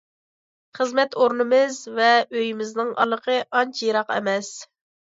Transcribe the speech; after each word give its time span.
خىزمەت 0.79 1.13
ئورنىمىز 1.25 1.77
ۋە 2.01 2.09
ئۆيىمىزنىڭ 2.25 2.91
ئارىلىقى 2.97 3.41
ئانچە 3.51 3.89
يىراق 3.91 4.13
ئەمەس. 4.19 4.53